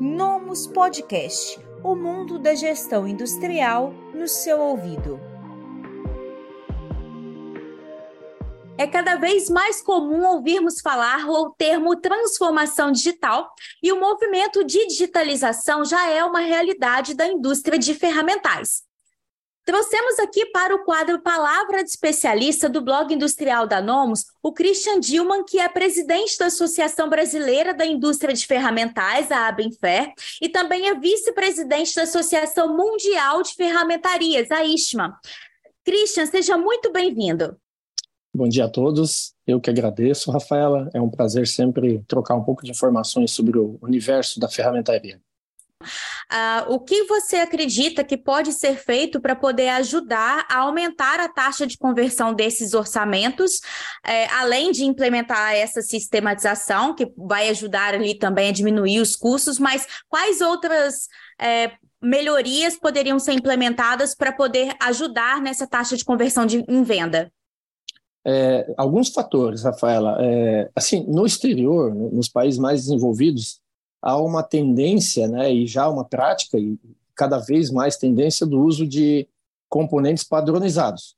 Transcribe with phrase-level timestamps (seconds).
[0.00, 5.20] Nomus Podcast o mundo da gestão industrial no seu ouvido.
[8.76, 14.86] É cada vez mais comum ouvirmos falar o termo transformação digital, e o movimento de
[14.86, 18.87] digitalização já é uma realidade da indústria de ferramentais.
[19.68, 24.98] Trouxemos aqui para o quadro Palavra de Especialista do blog industrial da Nomos, o Christian
[24.98, 30.88] Dilman, que é presidente da Associação Brasileira da Indústria de Ferramentais, a Abenfer, e também
[30.88, 35.20] é vice-presidente da Associação Mundial de Ferramentarias, a ISMA.
[35.84, 37.54] Christian, seja muito bem-vindo.
[38.34, 39.34] Bom dia a todos.
[39.46, 40.88] Eu que agradeço, Rafaela.
[40.94, 45.20] É um prazer sempre trocar um pouco de informações sobre o universo da ferramentaria.
[45.80, 51.28] Uh, o que você acredita que pode ser feito para poder ajudar a aumentar a
[51.28, 53.60] taxa de conversão desses orçamentos,
[54.04, 59.58] é, além de implementar essa sistematização, que vai ajudar ali também a diminuir os custos,
[59.58, 61.08] mas quais outras
[61.40, 67.32] é, melhorias poderiam ser implementadas para poder ajudar nessa taxa de conversão de, em venda?
[68.26, 70.18] É, alguns fatores, Rafaela.
[70.20, 73.60] É, assim, no exterior, nos países mais desenvolvidos,
[74.00, 76.78] há uma tendência, né, e já uma prática, e
[77.14, 79.26] cada vez mais tendência do uso de
[79.68, 81.16] componentes padronizados.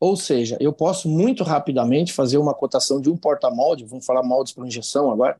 [0.00, 4.52] Ou seja, eu posso muito rapidamente fazer uma cotação de um porta-molde, vamos falar moldes
[4.52, 5.36] para injeção agora,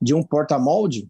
[0.00, 1.08] de um porta-molde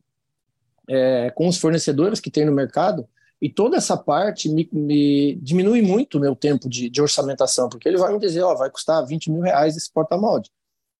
[0.88, 3.08] é, com os fornecedores que tem no mercado,
[3.40, 7.88] e toda essa parte me, me diminui muito o meu tempo de, de, orçamentação, porque
[7.88, 10.48] ele vai me dizer, ó, vai custar 20 mil reais esse porta-molde.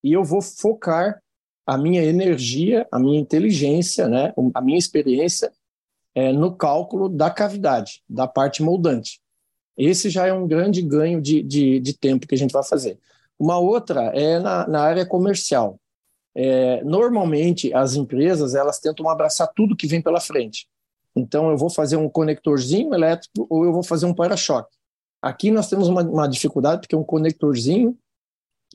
[0.03, 1.22] E eu vou focar
[1.67, 5.53] a minha energia, a minha inteligência, né, a minha experiência
[6.15, 9.21] é, no cálculo da cavidade, da parte moldante.
[9.77, 12.99] Esse já é um grande ganho de, de, de tempo que a gente vai fazer.
[13.39, 15.79] Uma outra é na, na área comercial.
[16.35, 20.67] É, normalmente, as empresas elas tentam abraçar tudo que vem pela frente.
[21.15, 24.77] Então, eu vou fazer um conectorzinho elétrico ou eu vou fazer um para-choque.
[25.21, 27.97] Aqui nós temos uma, uma dificuldade, porque um conectorzinho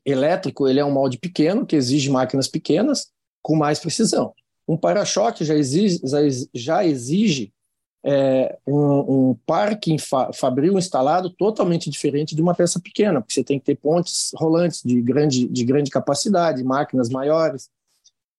[0.08, 4.34] elétrico ele é um molde pequeno que exige máquinas pequenas com mais precisão.
[4.68, 6.02] Um para-choque já exige,
[6.54, 7.54] já exige
[8.04, 13.44] é, um, um, parque fa fabril instalado totalmente diferente de uma peça pequena, porque você
[13.44, 17.70] tem que ter pontes rolantes de grande, de grande capacidade, máquinas maiores.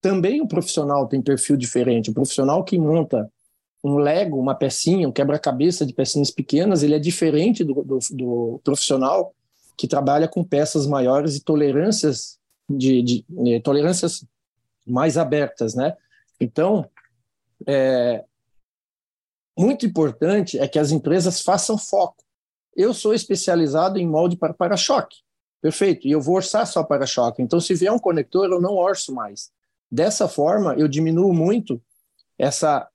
[0.01, 2.11] Também o profissional tem perfil diferente.
[2.11, 3.31] O profissional que monta
[3.85, 8.61] um Lego, uma pecinha, um quebra-cabeça de pecinhas pequenas, ele é diferente do, do, do
[8.65, 9.35] profissional
[9.79, 12.37] que trabalha com peças maiores e tolerâncias
[12.69, 14.27] de, de, de eh, tolerâncias
[14.85, 15.97] mais abertas, né?
[16.41, 16.91] Então,
[17.65, 18.25] é,
[19.57, 22.25] muito importante é que as empresas façam foco.
[22.75, 25.19] Eu sou especializado em molde para para-choque,
[25.63, 27.41] perfeito, e eu vou orçar só para-choque.
[27.41, 29.51] Então, se vier um conector, eu não orço mais.
[29.91, 31.81] Dessa forma, eu diminuo muito
[32.37, 32.89] essa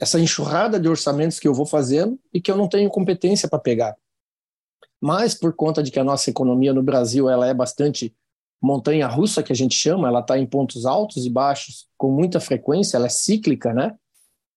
[0.00, 3.58] essa enxurrada de orçamentos que eu vou fazendo e que eu não tenho competência para
[3.58, 3.94] pegar
[5.06, 8.12] mas por conta de que a nossa economia no Brasil ela é bastante
[8.60, 12.40] montanha russa que a gente chama, ela está em pontos altos e baixos com muita
[12.40, 13.94] frequência, ela é cíclica, né?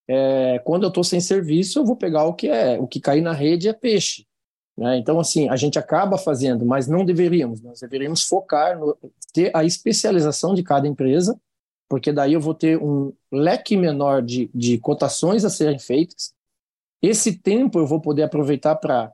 [0.08, 3.20] É, quando eu estou sem serviço, eu vou pegar o que é, o que cair
[3.20, 4.26] na rede é peixe.
[4.76, 4.98] Né?
[4.98, 7.60] Então, assim, a gente acaba fazendo, mas não deveríamos.
[7.60, 8.98] Nós deveríamos focar no
[9.32, 11.40] ter a especialização de cada empresa,
[11.88, 16.32] porque daí eu vou ter um leque menor de, de cotações a serem feitas.
[17.00, 19.12] Esse tempo eu vou poder aproveitar para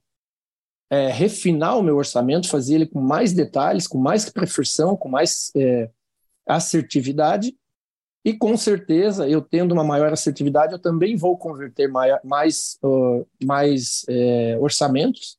[0.91, 5.50] é, refinar o meu orçamento, fazer ele com mais detalhes, com mais preferção, com mais
[5.56, 5.91] é,
[6.47, 7.56] assertividade.
[8.24, 13.24] E com certeza, eu tendo uma maior assertividade, eu também vou converter mais, mais, uh,
[13.44, 15.38] mais é, orçamentos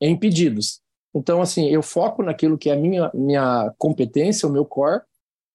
[0.00, 0.80] em pedidos.
[1.12, 5.02] Então, assim, eu foco naquilo que é a minha, minha competência, o meu core,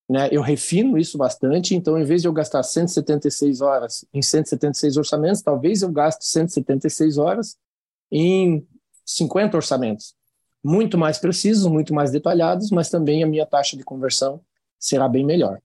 [0.06, 0.28] né?
[0.30, 5.40] Eu refino isso bastante, então, em vez de eu gastar 176 horas em 176 orçamentos,
[5.40, 7.56] talvez eu gaste 176 horas
[8.12, 8.66] em
[9.04, 10.14] 50 orçamentos,
[10.62, 14.40] muito mais precisos, muito mais detalhados, mas também a minha taxa de conversão
[14.78, 15.60] será bem melhor.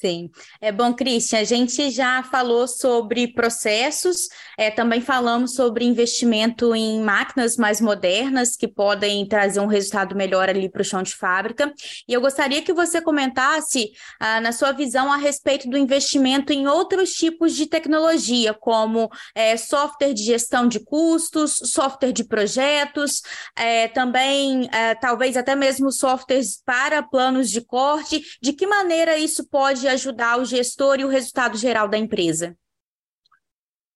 [0.00, 0.30] Sim,
[0.60, 1.40] é bom, Christian.
[1.40, 8.56] A gente já falou sobre processos, é, também falamos sobre investimento em máquinas mais modernas
[8.56, 11.72] que podem trazer um resultado melhor ali para o chão de fábrica.
[12.08, 16.66] E eu gostaria que você comentasse, ah, na sua visão, a respeito do investimento em
[16.66, 23.22] outros tipos de tecnologia, como é, software de gestão de custos, software de projetos,
[23.56, 28.22] é, também é, talvez até mesmo softwares para planos de corte.
[28.40, 32.56] De que maneira isso pode pode ajudar o gestor e o resultado geral da empresa?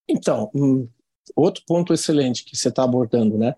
[0.08, 0.88] Então, um,
[1.34, 3.54] outro ponto excelente que você está abordando, né?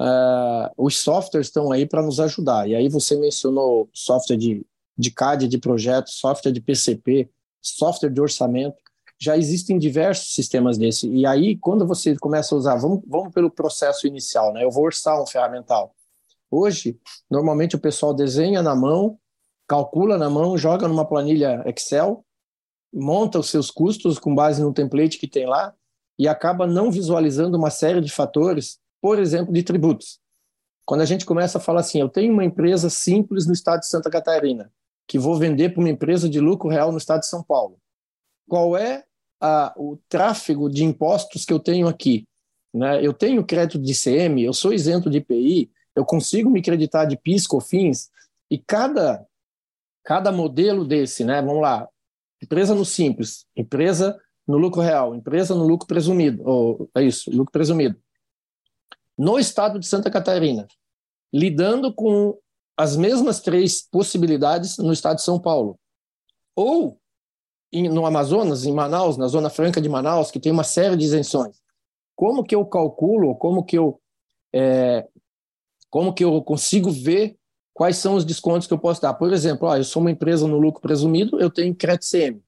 [0.00, 2.68] Uh, os softwares estão aí para nos ajudar.
[2.68, 4.64] E aí você mencionou software de,
[4.96, 7.30] de CAD de projeto, software de PCP,
[7.60, 8.76] software de orçamento.
[9.18, 11.08] já existem diversos sistemas desse.
[11.08, 14.64] E aí, quando você começa a usar, vamos, vamos pelo processo inicial, né?
[14.64, 15.94] Eu vou orçar um ferramental.
[16.50, 16.98] Hoje,
[17.30, 19.18] normalmente o pessoal desenha na mão,
[19.70, 22.24] calcula na mão, joga numa planilha Excel,
[22.92, 25.72] monta os seus custos com base no template que tem lá
[26.18, 30.18] e acaba não visualizando uma série de fatores, por exemplo, de tributos.
[30.84, 33.86] Quando a gente começa a falar assim, eu tenho uma empresa simples no estado de
[33.86, 34.72] Santa Catarina,
[35.06, 37.78] que vou vender para uma empresa de lucro real no estado de São Paulo.
[38.48, 39.04] Qual é
[39.40, 42.26] a, o tráfego de impostos que eu tenho aqui.
[42.74, 43.06] Né?
[43.06, 47.16] Eu tenho crédito de ICM, eu sou isento de IPI, eu consigo me creditar de
[47.16, 48.10] PIS, COFINS,
[48.50, 49.24] e cada,
[50.04, 51.40] cada modelo desse, né?
[51.42, 51.88] vamos lá,
[52.42, 57.52] empresa no simples, empresa no lucro real, empresa no lucro presumido, ou é isso, lucro
[57.52, 58.00] presumido.
[59.16, 60.66] No estado de Santa Catarina,
[61.32, 62.36] lidando com
[62.76, 65.78] as mesmas três possibilidades no estado de São Paulo.
[66.56, 66.98] Ou
[67.72, 71.60] no Amazonas, em Manaus, na Zona Franca de Manaus, que tem uma série de isenções.
[72.16, 74.00] Como que eu calculo, como que eu,
[74.52, 75.06] é,
[75.88, 77.38] como que eu consigo ver
[77.80, 79.14] quais são os descontos que eu posso dar?
[79.14, 82.38] Por exemplo, ó, eu sou uma empresa no lucro presumido, eu tenho crédito CM.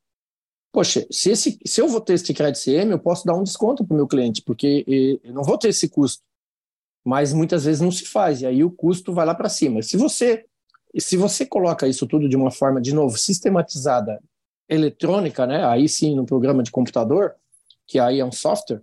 [0.70, 3.82] Poxa, se, esse, se eu vou ter esse crédito CM, eu posso dar um desconto
[3.82, 4.84] para o meu cliente, porque
[5.25, 6.23] eu não vou ter esse custo.
[7.02, 9.81] Mas muitas vezes não se faz, e aí o custo vai lá para cima.
[9.81, 10.44] Se você
[10.99, 14.23] se você coloca isso tudo de uma forma, de novo, sistematizada
[14.69, 17.34] eletrônica, né, aí sim no programa de computador,
[17.87, 18.82] que aí é um software,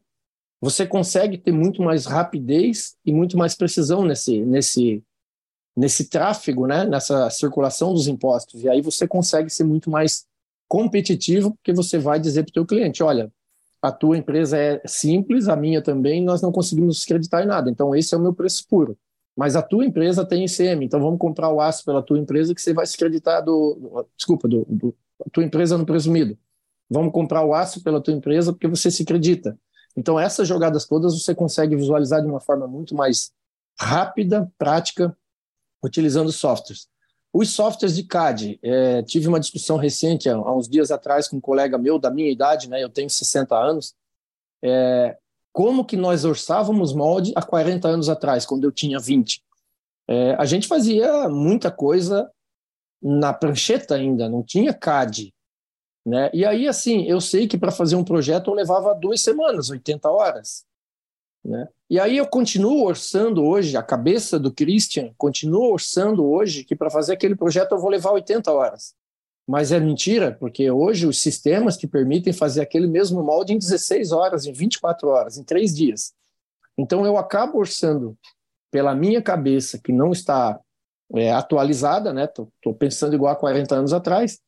[0.60, 5.04] você consegue ter muito mais rapidez e muito mais precisão nesse, nesse,
[5.80, 8.62] nesse tráfego, né, nessa circulação dos impostos.
[8.64, 10.26] E aí você consegue ser muito mais
[10.68, 13.32] competitivo, porque você vai dizer para o teu cliente, olha,
[13.82, 17.70] a tua empresa é simples, a minha também, nós não conseguimos acreditar em nada.
[17.70, 18.98] Então esse é o meu preço puro.
[19.38, 22.62] Mas a tua empresa tem ICM, então vamos comprar o aço pela tua empresa que
[22.62, 24.94] você vai se acreditar do, desculpa, do, do
[25.26, 26.38] a tua empresa no presumido.
[26.90, 29.58] Vamos comprar o aço pela tua empresa porque você se acredita.
[29.96, 33.32] Então, essas jogadas todas você consegue visualizar de uma forma muito mais
[33.80, 35.16] rápida, prática,
[35.84, 36.88] utilizando softwares.
[37.32, 41.42] Os softwares de CAD, é, tive uma discussão recente, há, uns dias atrás, com um
[41.42, 43.96] colega meu da minha idade, né, eu tenho 60 anos,
[44.64, 45.18] é,
[45.52, 49.44] como que nós orçávamos molde há 40 anos atrás, quando eu tinha 20.
[50.08, 52.32] É, a gente fazia muita coisa
[53.02, 55.34] na prancheta ainda, não tinha CAD.
[56.06, 56.30] Né?
[56.34, 60.10] E aí, assim, eu sei que para fazer um projeto eu levava duas semanas, 80
[60.10, 60.66] horas.
[61.50, 61.68] Né?
[61.90, 66.92] E aí eu continuo orçando hoje, a cabeça do Christian continua orçando hoje que para
[66.92, 68.94] fazer aquele projeto eu vou levar 80 horas.
[69.48, 74.12] Mas é mentira, porque hoje os sistemas que permitem fazer aquele mesmo molde em 16
[74.12, 76.14] horas, em 24 horas, em três dias.
[76.78, 78.16] Então eu acabo orçando
[78.70, 80.60] pela minha cabeça, que não está
[81.16, 82.30] é, atualizada, né?
[82.78, 84.40] Pensando igual a 40 anos atrás,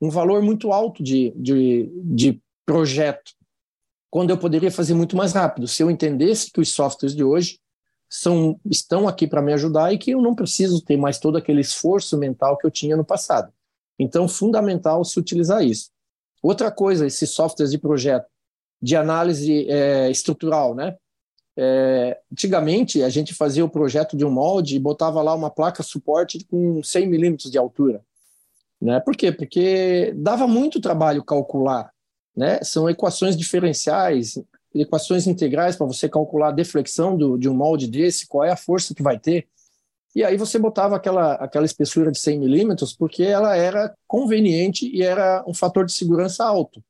[0.00, 3.30] um valor muito alto de, de, de projeto,
[4.10, 7.58] quando eu poderia fazer muito mais rápido, se eu entendesse que os softwares de hoje
[8.08, 11.60] são, estão aqui para me ajudar e que eu não preciso ter mais todo aquele
[11.60, 13.52] esforço mental que eu tinha no passado.
[13.98, 15.90] Então, fundamental se utilizar isso.
[16.42, 18.26] Outra coisa, esses softwares de projeto,
[18.80, 20.96] de análise é, estrutural, né?
[21.60, 25.82] É, antigamente, a gente fazia o projeto de um molde e botava lá uma placa
[25.82, 28.00] suporte com 100 milímetros de altura.
[28.80, 29.00] Né?
[29.00, 29.32] Por quê?
[29.32, 31.90] Porque dava muito trabalho calcular.
[32.38, 32.62] Né?
[32.62, 34.40] São equações diferenciais,
[34.72, 38.56] equações integrais para você calcular a deflexão do, de um molde desse, qual é a
[38.56, 39.48] força que vai ter.
[40.14, 45.02] E aí você botava aquela, aquela espessura de 100 milímetros porque ela era conveniente e
[45.02, 46.80] era um fator de segurança alto,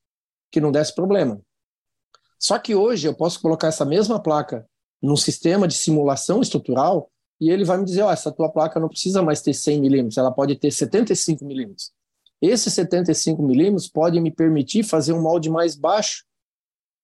[0.52, 1.40] que não desse problema.
[2.38, 4.68] Só que hoje eu posso colocar essa mesma placa
[5.00, 8.88] num sistema de simulação estrutural e ele vai me dizer, oh, essa tua placa não
[8.90, 11.90] precisa mais ter 100 milímetros, ela pode ter 75 milímetros.
[12.40, 16.24] Esse 75 milímetros pode me permitir fazer um molde mais baixo,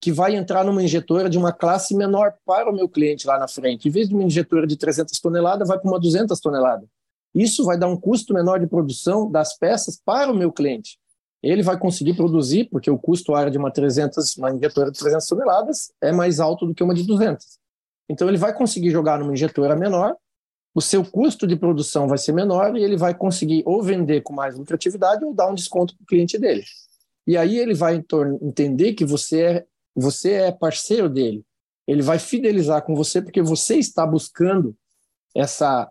[0.01, 3.47] que vai entrar numa injetora de uma classe menor para o meu cliente lá na
[3.47, 3.87] frente.
[3.87, 6.87] Em vez de uma injetora de 300 toneladas, vai para uma 200 toneladas.
[7.33, 10.97] Isso vai dar um custo menor de produção das peças para o meu cliente
[11.51, 15.27] ele vai conseguir produzir, porque o custo área de uma 300, uma injetora de 300
[15.27, 17.45] toneladas é mais alto do que uma de 200.
[18.09, 20.15] Então ele vai conseguir jogar numa injetora menor,
[20.75, 24.33] o seu custo de produção vai ser menor e ele vai conseguir ou vender com
[24.33, 26.65] mais lucratividade ou dar um desconto para o cliente dele.
[27.25, 28.03] E aí ele vai
[28.41, 29.65] entender que você é,
[29.95, 31.45] você é parceiro dele.
[31.87, 34.75] Ele vai fidelizar com você porque você está buscando
[35.33, 35.89] essa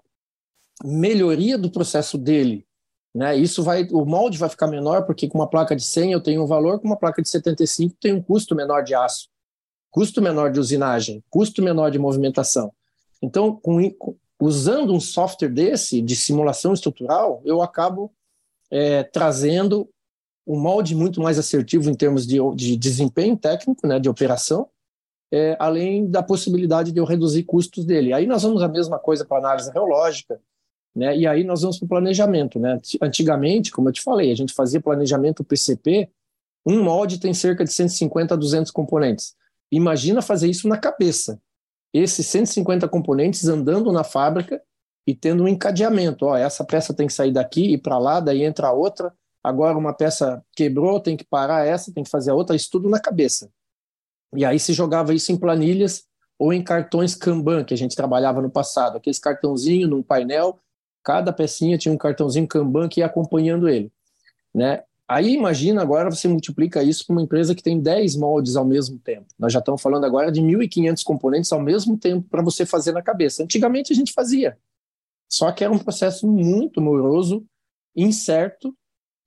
[0.85, 2.67] melhoria do processo dele,
[3.15, 3.35] né?
[3.37, 6.43] Isso vai, o molde vai ficar menor porque com uma placa de 100 eu tenho
[6.43, 9.29] um valor, com uma placa de 75 tem um custo menor de aço,
[9.91, 12.73] custo menor de usinagem, custo menor de movimentação.
[13.23, 13.81] Então, com,
[14.41, 18.13] usando um software desse de simulação estrutural, eu acabo
[18.71, 19.89] é, trazendo
[20.47, 24.69] um molde muito mais assertivo em termos de, de desempenho técnico, né, de operação,
[25.33, 28.13] é, além da possibilidade de eu reduzir custos dele.
[28.13, 30.41] Aí nós vamos a mesma coisa para análise reológica,
[30.95, 32.59] né, e aí nós vamos para o planejamento.
[32.59, 32.79] Né?
[33.01, 36.11] Antigamente, como eu te falei, a gente fazia planejamento PCP,
[36.67, 39.35] um molde tem cerca de 150 a 200 componentes.
[39.71, 41.41] Imagina fazer isso na cabeça.
[41.95, 44.61] Esses 150 componentes andando na fábrica
[45.07, 46.27] e tendo um encadeamento.
[46.27, 49.15] Ó, essa peça tem que sair daqui e para lá, daí entra outra.
[49.43, 52.89] Agora uma peça quebrou, tem que parar essa, tem que fazer a outra, isso tudo
[52.89, 53.49] na cabeça.
[54.35, 56.05] E aí se jogava isso em planilhas
[56.37, 58.97] ou em cartões Kanban, que a gente trabalhava no passado.
[58.97, 60.59] Aqueles cartãozinho num painel,
[61.03, 63.93] cada pecinha tinha um cartãozinho Kanban que ia acompanhando ele.
[64.53, 64.83] Né?
[65.07, 68.99] Aí imagina agora você multiplica isso para uma empresa que tem 10 moldes ao mesmo
[68.99, 69.27] tempo.
[69.39, 73.03] Nós já estamos falando agora de 1.500 componentes ao mesmo tempo para você fazer na
[73.03, 73.43] cabeça.
[73.43, 74.57] Antigamente a gente fazia.
[75.29, 77.45] Só que era um processo muito moroso,
[77.95, 78.75] incerto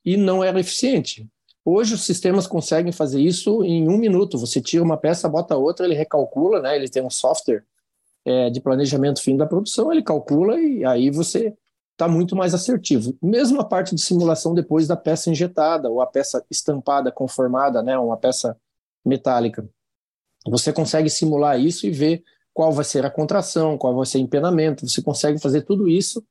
[0.04, 1.28] e não era eficiente.
[1.64, 4.38] Hoje os sistemas conseguem fazer isso em um minuto.
[4.38, 6.76] Você tira uma peça, bota outra, ele recalcula, né?
[6.76, 7.64] Ele tem um software
[8.26, 11.54] é, de planejamento fim da produção, ele calcula e aí você
[11.98, 13.18] está muito mais assertivo.
[13.20, 17.98] Mesmo a parte de simulação depois da peça injetada ou a peça estampada, conformada, né?
[17.98, 18.56] Uma peça
[19.04, 19.68] metálica.
[20.48, 22.24] Você consegue simular isso e ver
[22.54, 24.88] qual vai ser a contração, qual vai ser o empenamento.
[24.88, 26.24] Você consegue fazer tudo isso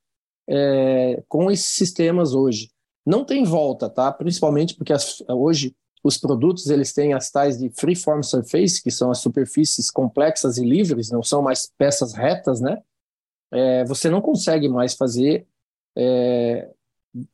[0.48, 2.70] é, com esses sistemas hoje.
[3.04, 4.12] Não tem volta, tá?
[4.12, 9.10] Principalmente porque as, hoje os produtos eles têm as tais de freeform surface, que são
[9.10, 12.80] as superfícies complexas e livres, não são mais peças retas, né?
[13.50, 15.46] É, você não consegue mais fazer
[15.96, 16.70] é,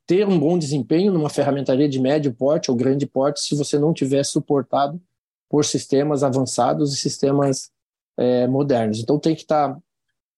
[0.06, 3.92] ter um bom desempenho numa ferramentaria de médio porte ou grande porte se você não
[3.92, 5.00] tiver suportado
[5.48, 7.70] por sistemas avançados e sistemas
[8.16, 9.00] é, modernos.
[9.00, 9.80] Então tem que estar, tá,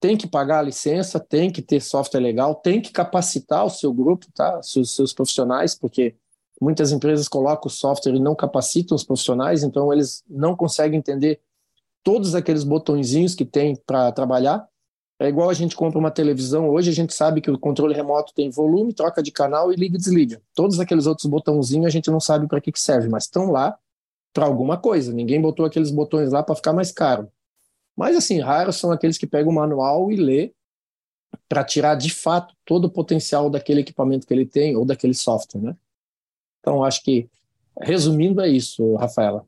[0.00, 3.92] tem que pagar a licença, tem que ter software legal, tem que capacitar o seu
[3.92, 4.62] grupo, tá?
[4.62, 6.16] Seus, seus profissionais, porque
[6.60, 11.40] muitas empresas colocam o software e não capacitam os profissionais, então eles não conseguem entender
[12.02, 14.66] todos aqueles botõezinhos que tem para trabalhar.
[15.24, 18.34] É igual a gente compra uma televisão, hoje a gente sabe que o controle remoto
[18.34, 20.42] tem volume, troca de canal e liga e desliga.
[20.54, 23.78] Todos aqueles outros botãozinhos a gente não sabe para que, que serve, mas estão lá
[24.34, 25.14] para alguma coisa.
[25.14, 27.30] Ninguém botou aqueles botões lá para ficar mais caro.
[27.96, 30.52] Mas, assim, raros são aqueles que pegam o manual e lê
[31.48, 35.60] para tirar de fato todo o potencial daquele equipamento que ele tem ou daquele software,
[35.60, 35.76] né?
[36.60, 37.30] Então, acho que,
[37.80, 39.46] resumindo, é isso, Rafaela.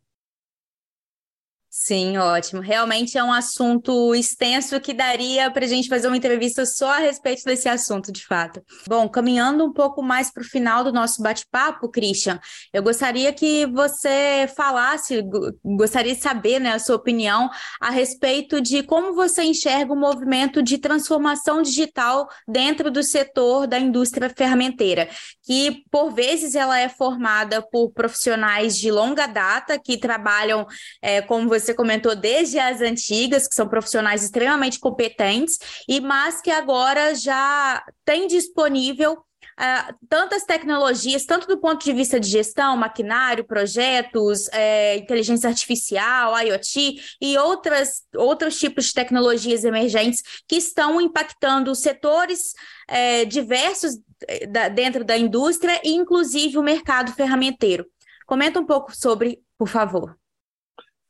[1.78, 2.62] Sim, ótimo.
[2.62, 6.98] Realmente é um assunto extenso que daria para a gente fazer uma entrevista só a
[6.98, 8.62] respeito desse assunto, de fato.
[8.88, 12.40] Bom, caminhando um pouco mais para o final do nosso bate-papo, Christian,
[12.72, 15.22] eu gostaria que você falasse,
[15.62, 20.62] gostaria de saber né, a sua opinião a respeito de como você enxerga o movimento
[20.62, 25.10] de transformação digital dentro do setor da indústria ferramenteira,
[25.44, 30.66] que por vezes ela é formada por profissionais de longa data que trabalham,
[31.02, 35.58] é, como você você comentou desde as antigas, que são profissionais extremamente competentes,
[35.88, 39.18] e mas que agora já tem disponível
[39.58, 46.38] Uh, tantas tecnologias, tanto do ponto de vista de gestão, maquinário, projetos, é, inteligência artificial,
[46.38, 52.52] IoT e outras, outros tipos de tecnologias emergentes que estão impactando setores
[52.86, 57.86] é, diversos é, da, dentro da indústria inclusive, o mercado ferramenteiro.
[58.26, 60.18] Comenta um pouco sobre, por favor.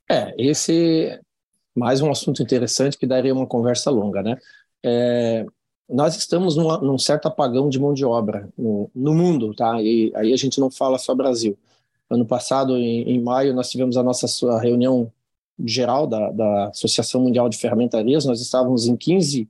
[0.09, 1.21] É, esse
[1.75, 4.39] mais um assunto interessante que daria uma conversa longa, né?
[4.83, 5.45] É,
[5.89, 9.81] nós estamos num, num, certo apagão de mão de obra no, no, mundo, tá?
[9.83, 11.59] E aí a gente não fala só Brasil.
[12.09, 14.27] Ano passado, em, em maio, nós tivemos a nossa
[14.59, 15.13] reunião
[15.65, 18.25] geral da, da Associação Mundial de Ferramentarias.
[18.25, 19.49] Nós estávamos em 15,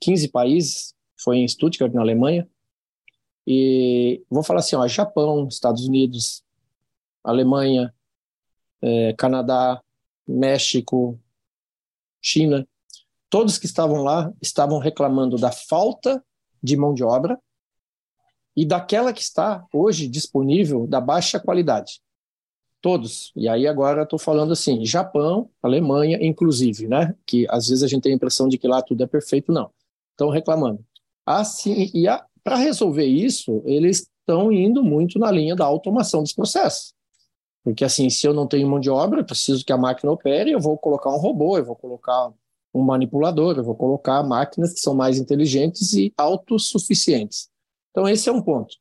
[0.00, 2.48] 15 países, foi em Stuttgart, na Alemanha.
[3.46, 6.42] E vou falar assim: ó, Japão, Estados Unidos,
[7.24, 7.94] Alemanha,
[8.82, 9.80] é, Canadá,
[10.30, 11.18] México,
[12.20, 12.66] China,
[13.28, 16.22] todos que estavam lá estavam reclamando da falta
[16.62, 17.38] de mão de obra
[18.56, 22.00] e daquela que está hoje disponível da baixa qualidade.
[22.82, 23.30] Todos.
[23.36, 27.14] E aí agora estou falando assim, Japão, Alemanha, inclusive, né?
[27.26, 29.70] Que às vezes a gente tem a impressão de que lá tudo é perfeito, não.
[30.12, 30.84] Estão reclamando.
[31.26, 32.06] Assim, e
[32.42, 36.94] para resolver isso, eles estão indo muito na linha da automação dos processos.
[37.62, 40.50] Porque assim, se eu não tenho mão de obra, eu preciso que a máquina opere,
[40.50, 42.32] eu vou colocar um robô, eu vou colocar
[42.72, 47.50] um manipulador, eu vou colocar máquinas que são mais inteligentes e autossuficientes.
[47.90, 48.76] Então esse é um ponto.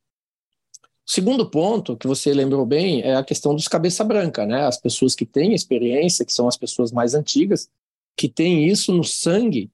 [1.08, 4.66] O segundo ponto, que você lembrou bem, é a questão dos cabeça branca, né?
[4.66, 7.68] As pessoas que têm experiência, que são as pessoas mais antigas,
[8.16, 9.72] que têm isso no sangue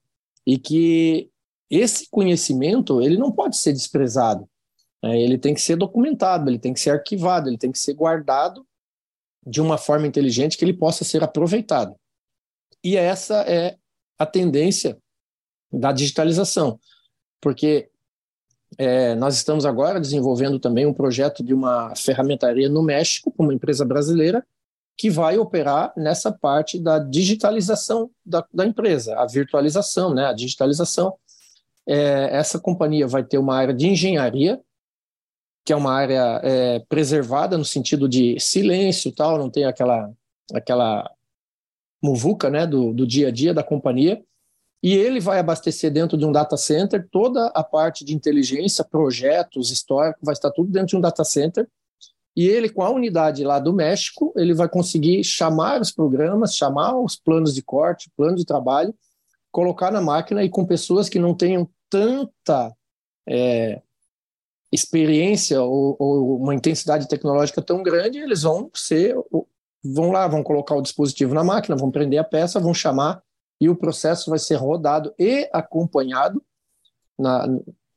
[0.48, 1.30] e que
[1.70, 4.48] esse conhecimento, ele não pode ser desprezado.
[5.04, 7.94] É, ele tem que ser documentado, ele tem que ser arquivado, ele tem que ser
[7.94, 8.66] guardado
[9.46, 11.96] de uma forma inteligente que ele possa ser aproveitado.
[12.84, 13.78] E essa é
[14.18, 14.98] a tendência
[15.72, 16.80] da digitalização,
[17.42, 17.90] porque
[18.78, 23.54] é, nós estamos agora desenvolvendo também um projeto de uma ferramentaria no México, com uma
[23.54, 24.46] empresa brasileira,
[24.98, 31.16] que vai operar nessa parte da digitalização da, da empresa, a virtualização, né, a digitalização.
[31.88, 34.60] É, essa companhia vai ter uma área de engenharia,
[35.66, 40.12] que é uma área é, preservada no sentido de silêncio tal, não tem aquela
[40.54, 41.10] aquela
[42.02, 44.24] muvuca né, do, do dia a dia da companhia,
[44.84, 49.72] e ele vai abastecer dentro de um data center toda a parte de inteligência, projetos,
[49.72, 51.68] histórico, vai estar tudo dentro de um data center,
[52.36, 56.96] e ele, com a unidade lá do México, ele vai conseguir chamar os programas, chamar
[57.00, 58.94] os planos de corte, plano de trabalho,
[59.52, 62.76] colocar na máquina e com pessoas que não tenham tanta
[63.28, 63.82] é,
[64.76, 69.16] experiência ou, ou, uma intensidade tecnológica tão grande, eles vão ser,
[69.84, 73.24] vão lá, vão colocar o dispositivo na máquina, vão prender a peça, vão chamar
[73.60, 76.44] e o processo vai ser rodado e acompanhado,
[77.18, 77.48] na,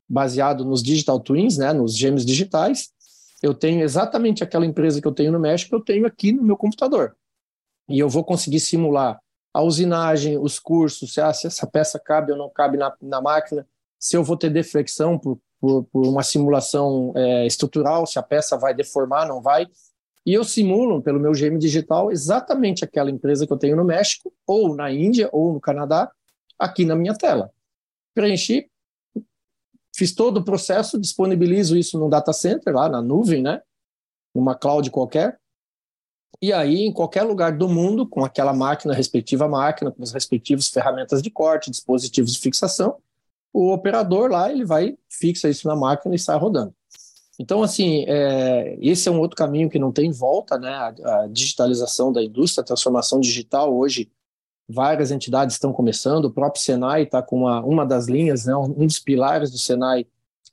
[0.07, 2.89] baseado nos digital twins, né, nos gêmeos digitais.
[3.43, 6.57] Eu tenho exatamente aquela empresa que eu tenho no México, eu tenho aqui no meu
[6.57, 7.15] computador.
[7.87, 9.19] E eu vou conseguir simular
[9.53, 13.21] a usinagem, os cursos, se, ah, se essa peça cabe ou não cabe na, na
[13.21, 13.67] máquina,
[13.99, 18.57] se eu vou ter deflexão por por, por uma simulação é, estrutural, se a peça
[18.57, 19.67] vai deformar, não vai.
[20.25, 24.33] E eu simulo, pelo meu GM digital, exatamente aquela empresa que eu tenho no México,
[24.45, 26.11] ou na Índia, ou no Canadá,
[26.57, 27.51] aqui na minha tela.
[28.13, 28.69] Preenchi,
[29.95, 33.61] fiz todo o processo, disponibilizo isso no data center, lá na nuvem, né?
[34.35, 35.39] Numa cloud qualquer.
[36.41, 40.69] E aí, em qualquer lugar do mundo, com aquela máquina, respectiva máquina, com as respectivas
[40.69, 42.97] ferramentas de corte, dispositivos de fixação,
[43.53, 46.73] o operador lá ele vai fixa isso na máquina e sai rodando.
[47.39, 50.69] Então, assim, é, esse é um outro caminho que não tem volta, né?
[50.69, 53.73] A, a, digitalização da indústria, a transformação digital.
[53.73, 54.11] Hoje,
[54.69, 58.85] várias entidades estão começando, o próprio Senai está com uma, uma das linhas, né, um
[58.85, 60.05] dos pilares do Senai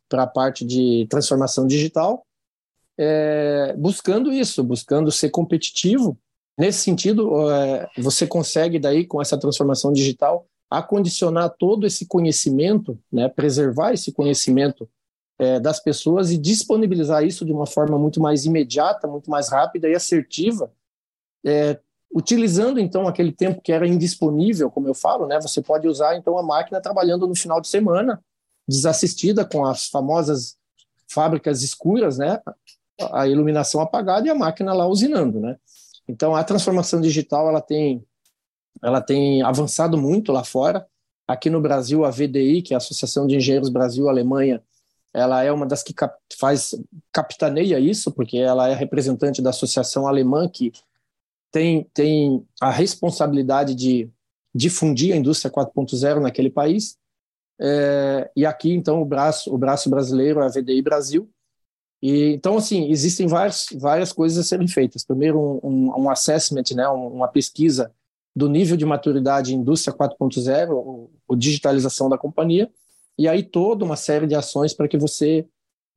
[0.09, 2.25] para a parte de transformação digital,
[2.97, 6.17] é, buscando isso, buscando ser competitivo.
[6.57, 13.29] Nesse sentido, é, você consegue daí, com essa transformação digital, acondicionar todo esse conhecimento, né,
[13.29, 14.89] preservar esse conhecimento
[15.39, 19.89] é, das pessoas e disponibilizar isso de uma forma muito mais imediata, muito mais rápida
[19.89, 20.73] e assertiva,
[21.45, 21.79] é,
[22.13, 26.37] utilizando então aquele tempo que era indisponível, como eu falo, né, você pode usar então
[26.39, 28.23] a máquina trabalhando no final de semana,
[28.67, 30.57] desassistida com as famosas
[31.09, 32.41] fábricas escuras, né,
[33.13, 35.57] a iluminação apagada e a máquina lá usinando, né.
[36.09, 38.05] Então a transformação digital ela tem
[38.83, 40.87] ela tem avançado muito lá fora.
[41.27, 44.63] Aqui no Brasil, a VDI, que é a Associação de Engenheiros Brasil-Alemanha,
[45.13, 46.75] ela é uma das que cap faz
[47.11, 50.73] capitaneia isso, porque ela é representante da associação alemã que
[51.51, 54.11] tem, tem a responsabilidade de
[54.55, 56.99] difundir a indústria 4.0 naquele país.
[57.59, 61.31] É, e aqui, então, o braço, o braço brasileiro é a VDI Brasil.
[62.03, 65.03] E, então, assim, existem várias, várias coisas a serem feitas.
[65.03, 67.91] Primeiro, um, um, um assessment, né, uma pesquisa
[68.37, 72.71] do nível de maturidade indústria 4.0, ou, digitalização da companhia,
[73.19, 75.47] e aí toda uma série de ações para que você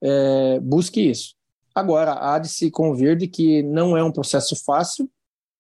[0.02, 1.36] é, busque isso.
[1.76, 5.10] Agora, há de se convir de que não é um processo fácil,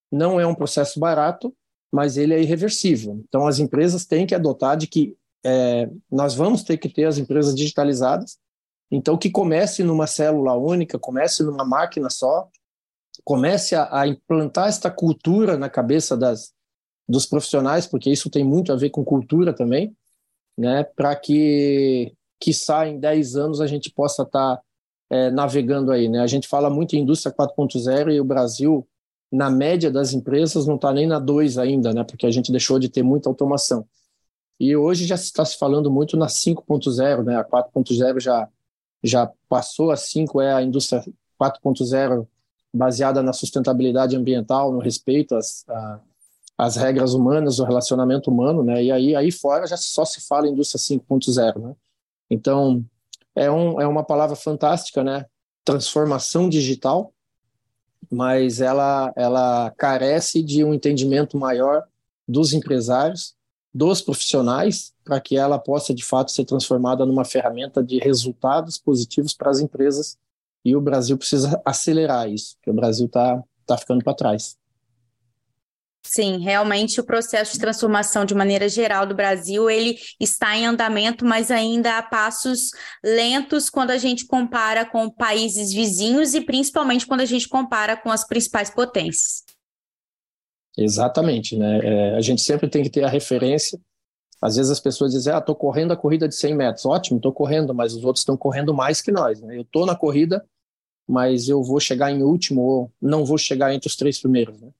[0.10, 1.54] não é um processo barato,
[1.92, 3.22] mas ele é irreversível.
[3.28, 7.18] Então, as empresas têm que adotar de que é, nós vamos ter que ter as
[7.18, 8.38] empresas digitalizadas,
[8.89, 12.48] então que comece numa célula única, comece numa máquina só,
[13.24, 16.54] comece a, a implantar esta cultura na cabeça das,
[17.10, 19.95] dos profissionais, porque isso tem muito a ver com cultura também,
[20.56, 22.52] né, para que, que
[22.86, 24.62] em 10 anos a gente possa estar tá,
[25.10, 26.08] é, navegando aí.
[26.08, 26.19] Né?
[26.19, 28.88] A gente fala muito em indústria 4.0 e o Brasil,
[29.32, 32.78] na média das empresas, não está nem na 2 ainda, né, porque a gente deixou
[32.78, 33.88] de ter muita automação.
[34.60, 38.48] E hoje já está se falando muito na 5.0, né, a 4.0 já,
[39.04, 41.04] já passou, a 5 é a indústria
[41.41, 42.28] 4.0
[42.72, 45.65] baseada na sustentabilidade ambiental, no respeito às,
[46.60, 48.84] as regras humanas, o relacionamento humano, né?
[48.84, 51.74] E aí, aí fora já só se fala indústria 5.0, né?
[52.30, 52.84] Então,
[53.34, 55.26] é, um, é uma palavra fantástica, né?
[55.63, 57.13] Transformação digital,
[58.12, 61.86] mas ela, ela carece de um entendimento maior
[62.28, 63.36] dos empresários,
[63.74, 69.34] dos profissionais, para que ela possa, de fato, ser transformada numa ferramenta de resultados positivos
[69.34, 70.17] para as empresas.
[70.65, 74.59] E o Brasil precisa acelerar isso, porque o Brasil está tá ficando para trás.
[76.12, 81.24] Sim, realmente o processo de transformação de maneira geral do Brasil, ele está em andamento,
[81.24, 82.72] mas ainda a passos
[83.04, 88.10] lentos quando a gente compara com países vizinhos e principalmente quando a gente compara com
[88.10, 89.43] as principais potências.
[90.76, 91.80] Exatamente, né?
[91.84, 93.80] É, a gente sempre tem que ter a referência.
[94.41, 96.86] Às vezes as pessoas dizem, ah, estou correndo a corrida de 100 metros.
[96.88, 99.39] Ótimo, estou correndo, mas os outros estão correndo mais que nós.
[99.41, 99.58] Né?
[99.58, 100.43] Eu estou na corrida,
[101.08, 104.60] mas eu vou chegar em último ou não vou chegar entre os três primeiros.
[104.60, 104.72] Né?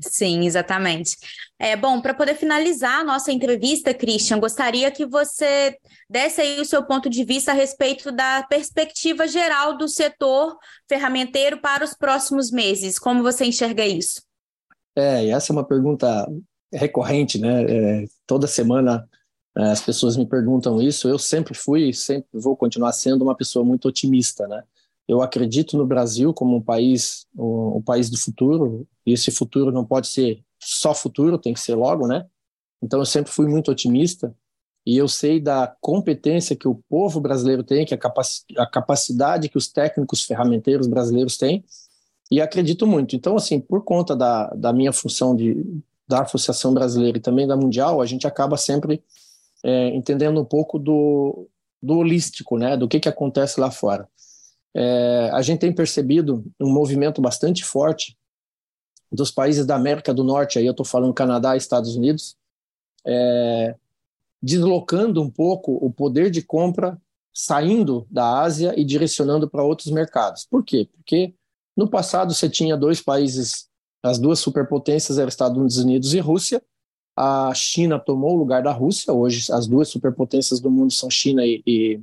[0.00, 1.16] Sim, exatamente.
[1.58, 5.76] É bom, para poder finalizar a nossa entrevista, Christian, gostaria que você
[6.08, 10.56] desse aí o seu ponto de vista a respeito da perspectiva geral do setor
[10.88, 12.98] ferramenteiro para os próximos meses.
[12.98, 14.22] Como você enxerga isso?
[14.96, 16.26] É, essa é uma pergunta
[16.72, 17.64] recorrente, né?
[17.64, 19.06] É, toda semana
[19.56, 21.08] é, as pessoas me perguntam isso.
[21.08, 24.62] Eu sempre fui, sempre vou continuar sendo uma pessoa muito otimista, né?
[25.10, 29.72] Eu acredito no Brasil como um país, um, um país do futuro, e esse futuro
[29.72, 32.26] não pode ser só futuro, tem que ser logo, né?
[32.80, 34.32] Então eu sempre fui muito otimista
[34.86, 39.48] e eu sei da competência que o povo brasileiro tem, que a, capac a capacidade
[39.48, 41.64] que os técnicos ferramenteiros brasileiros têm,
[42.30, 43.16] e acredito muito.
[43.16, 47.56] Então, assim, por conta da, da minha função de, da Associação Brasileira e também da
[47.56, 49.02] Mundial, a gente acaba sempre
[49.64, 51.48] é, entendendo um pouco do,
[51.82, 54.08] do holístico, né, do que, que acontece lá fora.
[54.74, 58.16] É, a gente tem percebido um movimento bastante forte
[59.10, 62.36] dos países da América do Norte, aí eu estou falando Canadá e Estados Unidos,
[63.04, 63.74] é,
[64.40, 67.00] deslocando um pouco o poder de compra,
[67.32, 70.46] saindo da Ásia e direcionando para outros mercados.
[70.48, 70.88] Por quê?
[70.96, 71.34] Porque
[71.76, 73.68] no passado você tinha dois países,
[74.02, 76.62] as duas superpotências eram Estados Unidos e Rússia,
[77.16, 81.44] a China tomou o lugar da Rússia, hoje as duas superpotências do mundo são China
[81.44, 82.00] e, e,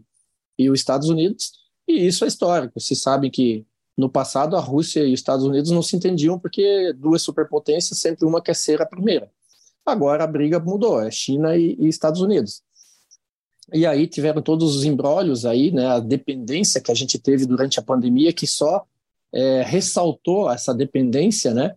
[0.59, 1.53] e os Estados Unidos,
[1.87, 2.79] e isso é histórico.
[2.79, 3.65] Se sabe que
[3.97, 8.25] no passado a Rússia e os Estados Unidos não se entendiam porque duas superpotências sempre
[8.25, 9.31] uma quer ser a primeira.
[9.85, 12.61] Agora a briga mudou, é China e, e Estados Unidos.
[13.73, 17.79] E aí tiveram todos os embrólios aí, né, a dependência que a gente teve durante
[17.79, 18.85] a pandemia que só
[19.33, 21.75] é, ressaltou essa dependência, né,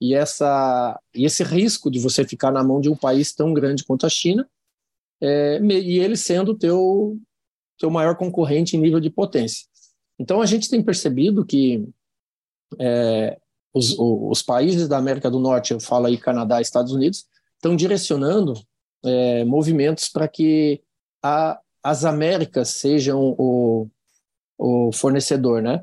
[0.00, 3.84] e essa e esse risco de você ficar na mão de um país tão grande
[3.84, 4.48] quanto a China,
[5.20, 7.18] é, e ele sendo teu
[7.80, 9.66] seu maior concorrente em nível de potência.
[10.18, 11.88] Então, a gente tem percebido que
[12.78, 13.38] é,
[13.72, 18.54] os, os, países da América do Norte, eu falo aí Canadá Estados Unidos, estão direcionando
[19.02, 20.82] é, movimentos para que
[21.22, 23.88] a, as Américas sejam o,
[24.58, 25.82] o fornecedor, né?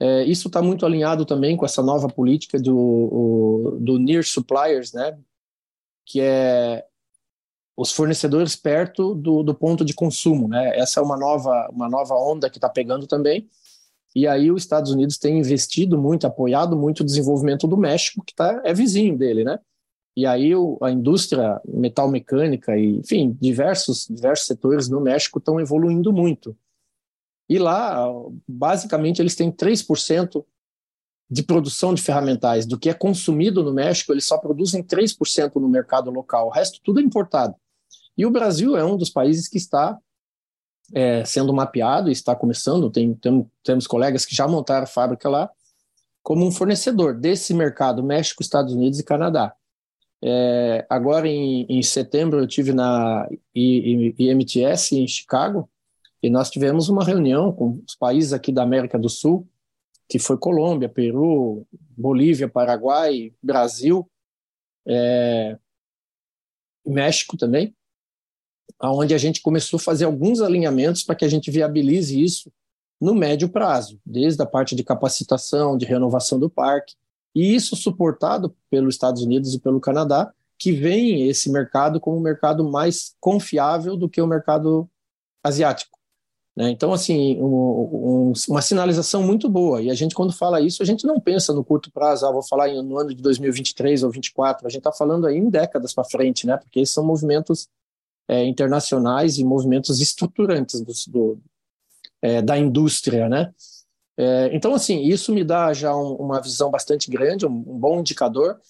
[0.00, 4.92] É, isso está muito alinhado também com essa nova política do, o, do Near Suppliers,
[4.92, 5.18] né?
[6.06, 6.84] Que é
[7.78, 10.76] os fornecedores perto do, do ponto de consumo, né?
[10.76, 13.48] Essa é uma nova, uma nova onda que está pegando também.
[14.16, 18.34] E aí os Estados Unidos têm investido muito, apoiado muito o desenvolvimento do México, que
[18.34, 19.60] tá, é vizinho dele, né?
[20.16, 25.60] E aí o, a indústria metal mecânica e, enfim, diversos, diversos setores no México estão
[25.60, 26.56] evoluindo muito.
[27.48, 28.08] E lá,
[28.48, 30.44] basicamente, eles têm 3%
[31.30, 32.66] de produção de ferramentais.
[32.66, 36.48] Do que é consumido no México, eles só produzem 3% no mercado local.
[36.48, 37.54] O resto tudo é importado.
[38.18, 39.96] E o Brasil é um dos países que está
[40.92, 45.48] é, sendo mapeado, está começando, tem, tem, temos colegas que já montaram fábrica lá,
[46.20, 49.54] como um fornecedor desse mercado México, Estados Unidos e Canadá.
[50.20, 55.70] É, agora, em, em, setembro, eu tive na IMTS em Chicago
[56.20, 59.48] e nós tivemos uma reunião com os países aqui da América do Sul,
[60.08, 61.64] que foi Colômbia, Peru,
[61.96, 64.10] Bolívia, Paraguai, Brasil,
[64.84, 65.56] é,
[66.84, 67.76] México também,
[68.82, 72.52] onde a gente começou a fazer alguns alinhamentos para que a gente viabilize isso
[73.00, 76.94] no médio prazo, desde a parte de capacitação, de renovação do parque,
[77.34, 82.20] e isso suportado pelos Estados Unidos e pelo Canadá, que veem esse mercado como um
[82.20, 84.88] mercado mais confiável do que o mercado
[85.44, 85.96] asiático.
[86.56, 86.70] Né?
[86.70, 89.80] Então, assim, um, um, uma sinalização muito boa.
[89.80, 92.42] E a gente, quando fala isso, a gente não pensa no curto prazo, ah, vou
[92.42, 96.02] falar no ano de 2023 ou 2024, a gente está falando aí em décadas para
[96.02, 96.56] frente, né?
[96.56, 97.68] porque são movimentos
[98.28, 101.38] é, internacionais e movimentos estruturantes do, do
[102.20, 103.52] é, da indústria, né?
[104.16, 108.00] É, então, assim, isso me dá já um, uma visão bastante grande, um, um, bom
[108.00, 108.60] indicador.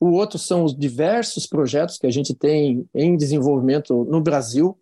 [0.00, 4.78] O outro são os diversos projetos que a gente tem em desenvolvimento no Brasil,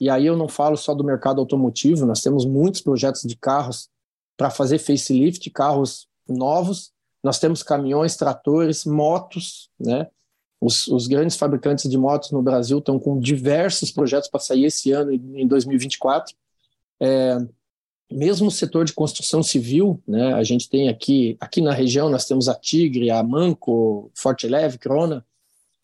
[0.00, 3.90] e aí eu não falo só do mercado automotivo, nós temos muitos projetos de carros
[4.36, 10.06] para fazer facelift, carros novos, nós temos caminhões, tratores, motos, né?
[10.60, 14.90] Os, os, grandes fabricantes de motos no Brasil estão com diversos projetos para sair esse
[14.90, 16.34] ano, em 2024.
[17.00, 17.38] É,
[18.10, 22.24] mesmo o setor de construção civil, né, a gente tem aqui, aqui na região, nós
[22.24, 25.24] temos a Tigre, a Manco, Forte Leve, Crona,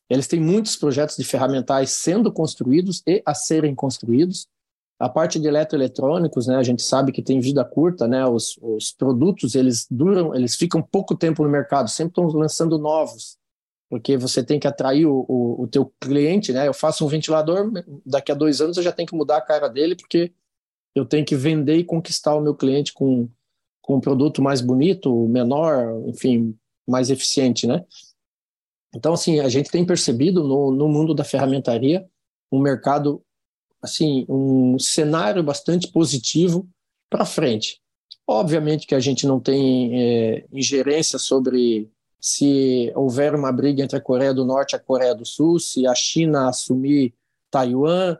[0.08, 4.46] eles têm muitos projetos de ferramentais sendo construídos e a serem construídos.
[4.98, 8.92] A parte de eletroeletrônicos, né, a gente sabe que tem vida curta, né, os, os
[8.92, 13.37] produtos eles duram, eles ficam pouco tempo no mercado, sempre estão lançando novos,
[13.88, 17.70] porque você tem que atrair o, o, o teu cliente, né, eu faço um ventilador,
[18.05, 20.33] daqui a dois anos eu já tenho que mudar a cara dele, porque
[20.94, 23.29] eu tenho que vender e conquistar o meu cliente com,
[23.83, 27.85] com um produto mais bonito, menor, enfim, mais eficiente, né?
[28.94, 32.09] Então, assim, a gente tem percebido no, no mundo da ferramentaria
[32.51, 33.23] um mercado,
[33.83, 36.68] assim, um cenário bastante positivo
[37.11, 37.81] para frente.
[38.27, 41.90] Obviamente que a gente não tem é, ingerência sobre
[42.24, 45.87] se houver uma briga entre a Coreia do Norte e a Coreia do Sul, se
[45.87, 47.12] a China assumir
[47.50, 48.16] Taiwan,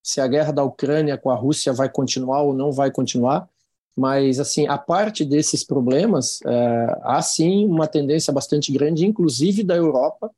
[0.00, 3.48] se a guerra da Ucrânia com a Rússia vai continuar ou não vai continuar,
[3.96, 9.74] mas assim, a parte desses problemas, é, há sim uma tendência bastante grande, inclusive da
[9.74, 10.30] Europa,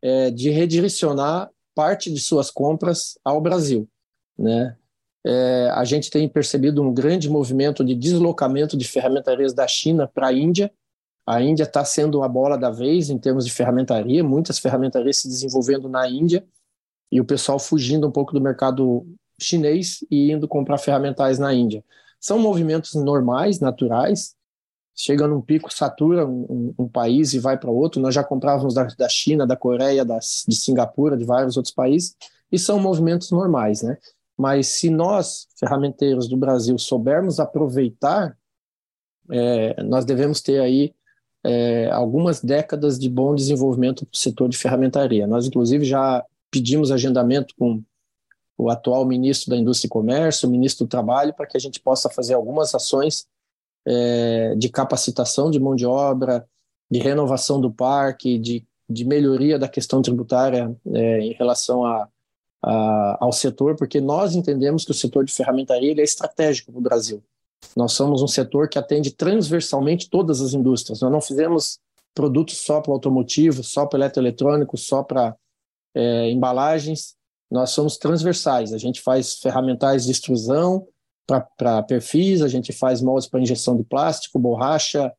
[0.00, 3.86] é, de redirecionar parte de suas compras ao Brasil,
[4.38, 4.74] né?
[5.26, 10.28] É, a gente tem percebido um grande movimento de deslocamento de ferramentarias da China para
[10.28, 10.72] a Índia.
[11.26, 15.28] A Índia está sendo a bola da vez em termos de ferramentaria, muitas ferramentarias se
[15.28, 16.46] desenvolvendo na Índia
[17.10, 19.04] e o pessoal fugindo um pouco do mercado
[19.40, 21.84] chinês e indo comprar ferramentais na Índia.
[22.20, 24.34] São movimentos normais, naturais.
[24.94, 28.00] Chega num pico, satura um, um, país e vai para outro.
[28.00, 32.16] Nós já comprávamos da, da China, da Coreia, das, de Singapura, de vários outros países,
[32.50, 33.98] e são movimentos normais, né?
[34.38, 38.36] Mas se nós, ferramenteiros do Brasil, soubermos aproveitar,
[39.30, 40.94] é, nós devemos ter aí
[41.46, 45.26] é, algumas décadas de bom desenvolvimento para o setor de ferramentaria.
[45.28, 47.82] Nós, inclusive, já pedimos agendamento com
[48.58, 51.78] o atual ministro da Indústria e Comércio, o ministro do Trabalho, para que a gente
[51.78, 53.26] possa fazer algumas ações
[53.86, 56.44] é, de capacitação de mão de obra,
[56.90, 62.08] de renovação do parque, de, de melhoria da questão tributária é, em relação a,
[62.60, 66.82] a, ao setor, porque nós entendemos que o setor de ferramentaria é estratégico para o
[66.82, 67.22] Brasil.
[67.76, 71.00] Nós somos um setor que atende transversalmente todas as indústrias.
[71.00, 71.78] Nós não fizemos
[72.14, 75.36] produtos só para automotivo, só para eletroeletrônico, só para
[75.94, 77.14] é, embalagens,
[77.50, 78.72] nós somos transversais.
[78.72, 80.86] A gente faz ferramentais de extrusão
[81.26, 85.12] para perfis, a gente faz moldes para injeção de plástico, borracha,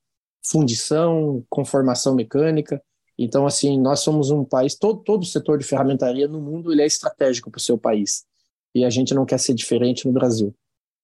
[0.45, 2.82] fundição, conformação mecânica.
[3.17, 6.82] Então, assim, nós somos um país, todo, todo o setor de ferramentaria no mundo ele
[6.82, 8.26] é estratégico para o seu país.
[8.73, 10.54] E a gente não quer ser diferente no Brasil.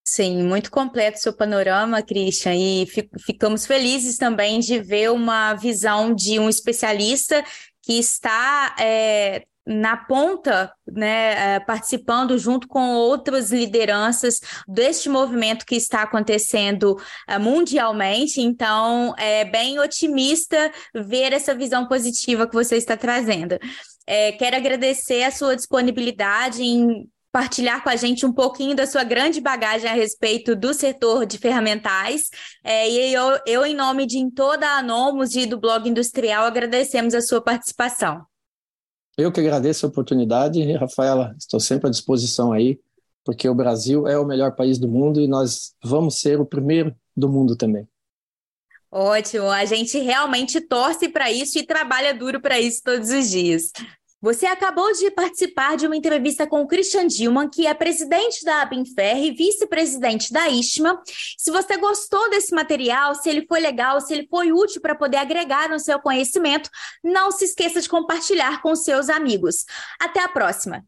[0.06, 2.86] Sim, muito completo seu panorama, Christian, e
[3.26, 7.42] ficamos felizes também de ver uma visão de um especialista
[7.82, 15.76] que está é, na ponta, né, é, participando junto com outras lideranças deste movimento que
[15.76, 18.42] está acontecendo é, mundialmente.
[18.42, 23.58] Então, é bem otimista ver essa visão positiva que você está trazendo.
[24.06, 29.04] É, quero agradecer a sua disponibilidade em partilhar com a gente um pouquinho da sua
[29.04, 32.30] grande bagagem a respeito do setor de ferramentais.
[32.64, 37.16] É, e eu, eu, em nome de toda a Anomos e do Blog Industrial, agradecemos
[37.16, 38.24] a sua participação.
[39.18, 42.80] Eu que agradeço a oportunidade, Rafaela, estou sempre à disposição aí,
[43.26, 46.96] porque o Brasil é o melhor país do mundo e nós vamos ser o primeiro
[47.18, 47.88] do mundo também.
[48.92, 53.72] Ótimo, a gente realmente torce para isso e trabalha duro para isso todos os dias.
[54.24, 58.62] Você acabou de participar de uma entrevista com o Christian Dilman, que é presidente da
[58.62, 61.04] Abinfer e vice-presidente da ISMA.
[61.38, 65.18] Se você gostou desse material, se ele foi legal, se ele foi útil para poder
[65.18, 66.70] agregar no seu conhecimento,
[67.04, 69.66] não se esqueça de compartilhar com seus amigos.
[70.00, 70.86] Até a próxima!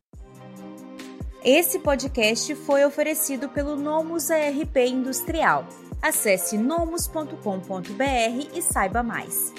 [1.43, 5.67] Esse podcast foi oferecido pelo Nomus ARP Industrial.
[6.01, 7.33] Acesse nomus.com.br
[8.53, 9.53] e saiba mais.